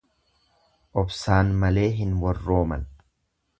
[1.01, 2.89] Obsaan malee hin warrooman.